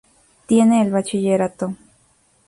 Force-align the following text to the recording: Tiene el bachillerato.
Tiene 0.47 0.81
el 0.81 0.89
bachillerato. 0.89 1.75